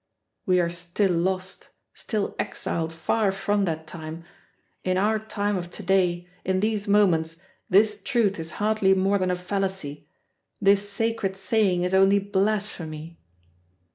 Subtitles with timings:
[0.47, 4.23] We are still lost, still exiled far from that time.
[4.83, 7.35] In our time of to day, in these moments,
[7.69, 10.07] this truth is hardly more than a fallacy,
[10.59, 13.19] this sacred saying is only blasphemy!"